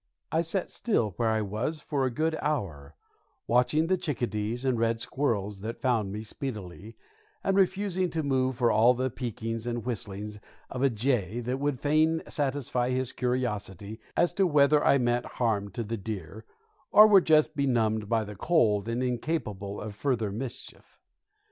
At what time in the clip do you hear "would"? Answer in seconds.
11.59-11.79